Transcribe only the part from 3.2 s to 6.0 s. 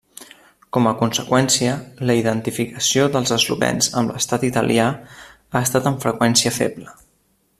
eslovens amb l'Estat italià ha estat